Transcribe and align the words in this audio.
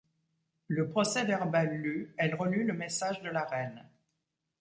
Le 0.67 0.89
procès-verbal 0.89 1.75
lu, 1.75 2.15
elle 2.17 2.33
relut 2.33 2.63
le 2.63 2.73
message 2.73 3.21
de 3.21 3.29
la 3.29 3.43
reine. 3.45 3.87